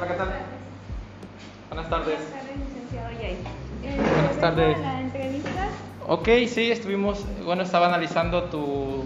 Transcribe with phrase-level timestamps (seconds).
[0.00, 0.28] Hola, ¿qué tal?
[1.68, 2.16] Buenas tardes.
[2.16, 3.32] Buenas tardes, licenciado Yay.
[3.82, 4.78] Eh, Buenas ¿tengo tardes.
[4.78, 5.68] La entrevista.
[6.08, 9.04] Ok, sí, estuvimos, bueno, estaba analizando tu,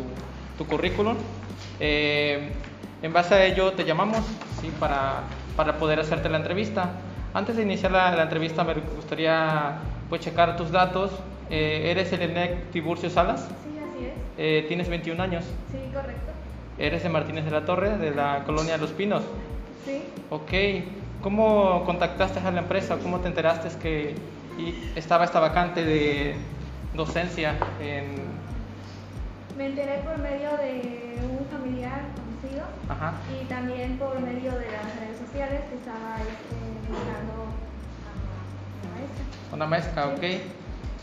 [0.56, 1.16] tu currículum.
[1.80, 2.52] Eh,
[3.02, 4.18] en base a ello te llamamos,
[4.60, 5.22] sí, para,
[5.56, 6.90] para poder hacerte la entrevista.
[7.34, 11.10] Antes de iniciar la, la entrevista me gustaría pues checar tus datos.
[11.50, 13.40] Eh, ¿Eres el ENEC Tiburcio Salas?
[13.64, 14.12] Sí, así es.
[14.38, 15.44] Eh, ¿Tienes 21 años?
[15.72, 16.30] Sí, correcto.
[16.78, 19.24] ¿Eres de Martínez de la Torre, de la colonia Los Pinos?
[19.84, 20.02] Sí.
[20.30, 20.52] Ok,
[21.22, 22.96] ¿cómo contactaste a la empresa?
[23.02, 24.14] ¿Cómo te enteraste que
[24.96, 26.36] estaba esta vacante de
[26.94, 28.14] docencia en...
[29.56, 33.14] Me enteré por medio de un familiar conocido Ajá.
[33.40, 37.32] y también por medio de las redes sociales que estaba este, buscando
[38.02, 39.24] a la maestra.
[39.52, 40.22] Una maestra, ok.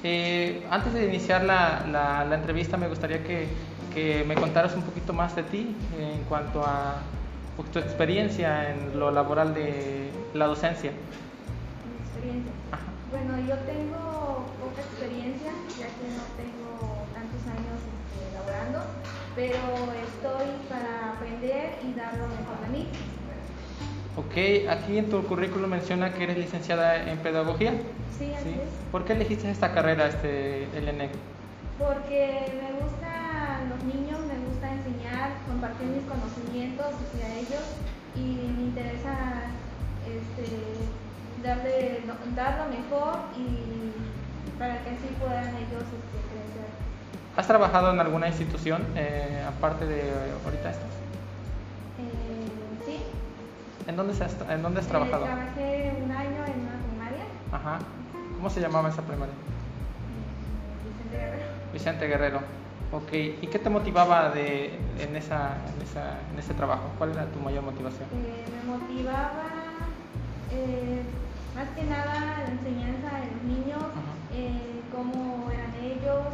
[0.03, 3.47] Eh, antes de iniciar la, la- la entrevista me gustaría que,
[3.93, 6.95] que me contaras un poquito más de ti en cuanto a
[7.57, 10.91] pues, tu experiencia en lo laboral de la docencia.
[10.91, 12.51] Mi experiencia.
[12.71, 12.91] Ajá.
[13.11, 18.79] Bueno, yo tengo poca experiencia, ya que no tengo tantos años este, laborando,
[19.35, 19.59] pero
[19.99, 22.87] estoy para aprender y dar lo mejor de mí.
[24.15, 27.71] Ok, aquí en tu currículum menciona que eres licenciada en pedagogía.
[28.17, 28.49] Sí, así ¿sí?
[28.49, 28.91] es.
[28.91, 31.11] ¿Por qué elegiste esta carrera, este, el ENEC?
[31.79, 34.19] Porque me gustan los niños,
[35.51, 37.65] compartir mis conocimientos hacia ellos
[38.15, 38.21] y
[38.55, 39.13] me interesa
[40.07, 40.47] este,
[41.43, 42.01] darle,
[42.35, 43.91] dar lo mejor y
[44.57, 46.67] para que así puedan ellos este, crecer.
[47.35, 50.01] ¿Has trabajado en alguna institución eh, aparte de
[50.45, 50.83] ahorita estas?
[51.99, 52.97] Eh, sí,
[53.87, 55.25] ¿En dónde, se has, ¿En dónde has Eh, trabajado?
[55.25, 57.79] trabajé un año en una primaria, Ajá.
[58.35, 59.33] ¿Cómo se llamaba esa primaria?
[59.33, 61.43] en Vicente Guerrero.
[61.73, 62.39] Vicente Guerrero.
[62.91, 63.13] Ok.
[63.41, 66.91] ¿Y qué te motivaba de, en, esa, en, esa, en ese trabajo?
[66.97, 68.07] ¿Cuál era tu mayor motivación?
[68.13, 69.45] Eh, me motivaba
[70.51, 71.01] eh,
[71.55, 73.83] más que nada la enseñanza de los niños,
[74.33, 76.27] eh, cómo eran ellos,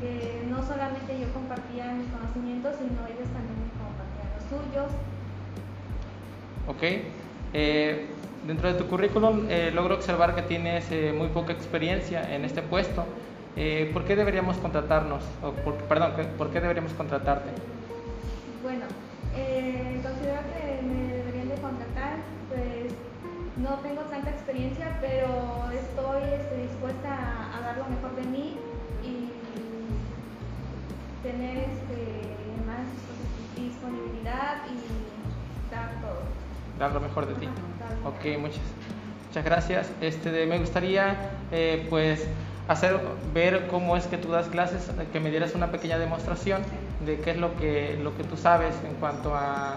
[0.00, 4.90] que no solamente yo compartía mis conocimientos, sino ellos también me compartían los suyos.
[6.68, 6.82] Ok.
[8.46, 13.06] Dentro de tu currículum logro observar que tienes muy poca experiencia en este puesto.
[13.56, 15.22] Eh, ¿Por qué deberíamos contratarnos?
[15.42, 17.50] O por, perdón, ¿qué- ¿por qué deberíamos contratarte?
[18.62, 18.86] Bueno,
[19.34, 22.16] eh, considero que me deberían de contratar,
[22.48, 22.92] pues
[23.56, 28.56] no tengo tanta experiencia, pero estoy este, dispuesta a, a dar lo mejor de mí
[29.04, 29.30] y
[31.22, 32.34] tener este,
[32.66, 32.86] más
[33.56, 36.22] disponibilidad y dar todo.
[36.78, 37.46] Dar lo mejor de ti.
[37.46, 38.60] Ajá, Ok, muchas,
[39.28, 39.92] muchas gracias.
[40.00, 41.16] Este, me gustaría
[41.52, 42.26] eh, pues
[42.68, 42.98] hacer
[43.32, 46.62] ver cómo es que tú das clases, eh, que me dieras una pequeña demostración
[47.04, 49.76] de qué es lo que, lo que tú sabes en cuanto a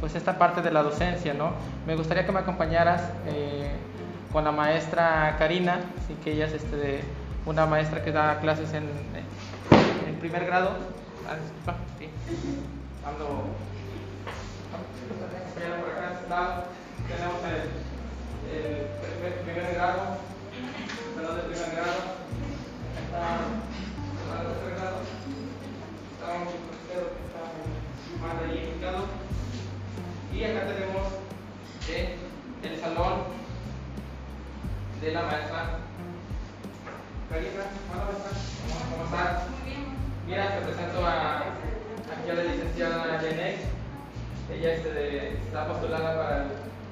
[0.00, 1.52] pues esta parte de la docencia, ¿no?
[1.86, 3.72] Me gustaría que me acompañaras eh,
[4.32, 7.00] con la maestra Karina, así que ella es este,
[7.46, 8.84] una maestra que da clases en,
[10.06, 10.70] en primer grado.
[11.28, 12.08] Ah, disculpa, sí.
[13.04, 13.48] Ando
[15.18, 16.58] este.
[17.08, 17.40] Tenemos
[18.52, 20.18] el, primer grado,
[32.62, 33.20] el salón
[35.00, 35.78] de la maestra
[37.30, 37.50] Karina.
[37.92, 38.30] Hola maestra,
[38.90, 39.50] ¿cómo, estás?
[39.50, 39.84] Muy bien.
[40.26, 43.60] Mira, te presento a, aquí a la licenciada Yenex.
[44.52, 46.48] Ella este, está postulada para el,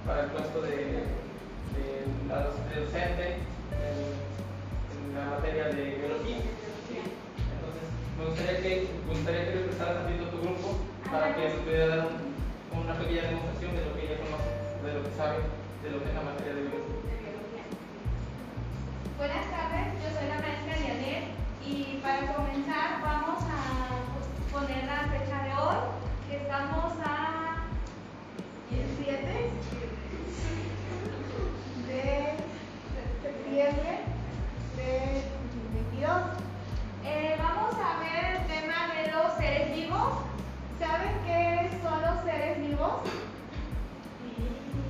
[0.06, 3.38] para el puesto de, de, la docente
[3.72, 4.12] en,
[5.08, 6.36] en la materia de biología.
[6.36, 7.86] Entonces,
[8.18, 10.78] me gustaría que, me gustaría que le prestaras a tu grupo
[11.10, 12.25] para que nos pudiera dar un-
[15.16, 15.38] sabe,
[15.82, 17.64] de lo que es la materia de biología.
[19.16, 21.24] Buenas tardes, yo soy la maestra Lianet
[21.64, 25.80] y para comenzar vamos a poner la fecha de hoy,
[26.28, 27.64] que estamos a
[28.68, 29.50] 17
[31.86, 32.36] de
[33.22, 34.00] septiembre
[34.76, 35.22] de
[35.96, 36.12] 2022.
[37.06, 40.12] Eh, vamos a ver el tema de los seres vivos.
[40.78, 43.00] ¿Saben qué son los seres vivos?
[44.76, 44.85] Bueno,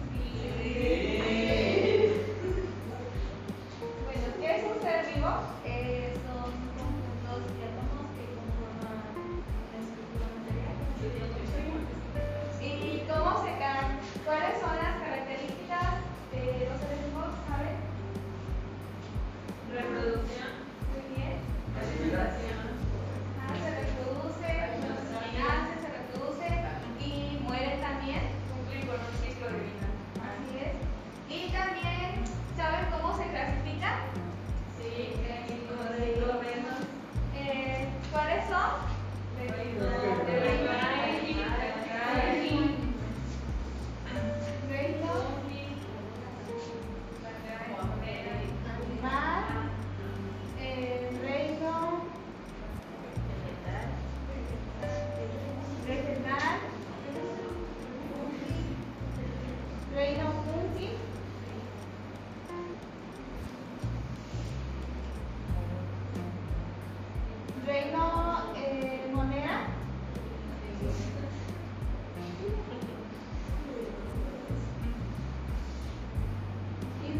[38.66, 38.95] 好。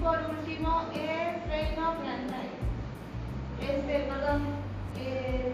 [0.07, 2.55] por último el Reino Franchise.
[3.61, 4.43] Este, perdón.
[5.01, 5.53] Eh,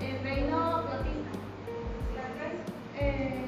[0.00, 1.30] el, Reino Bautista.
[2.98, 3.47] Eh,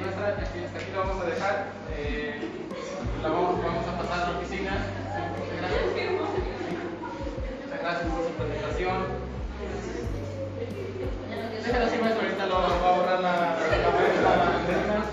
[0.00, 1.66] nuestra, hasta aquí lo vamos a dejar.
[1.96, 2.40] Eh,
[3.22, 4.72] vamos, a pasar a la oficina.
[7.64, 8.12] Muchas gracias.
[8.12, 8.98] Por su presentación.
[11.64, 12.22] Déjalo así, maestro.
[12.22, 15.04] Ahorita lo va a borrar la página.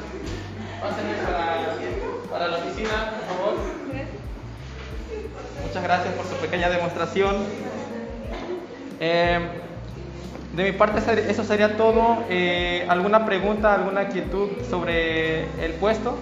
[0.82, 1.14] Pásenme
[2.30, 3.54] para, la oficina, por favor.
[5.64, 7.36] Muchas gracias por su pequeña demostración.
[9.00, 9.65] Eh,
[10.56, 12.24] de mi parte eso sería todo.
[12.30, 16.18] Eh, ¿Alguna pregunta, alguna inquietud sobre el puesto?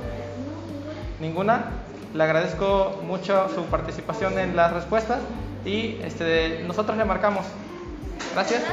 [1.19, 1.65] ¿Ninguna?
[2.13, 5.19] Le agradezco mucho su participación en las respuestas
[5.65, 7.45] y este, nosotros le marcamos.
[8.33, 8.63] Gracias.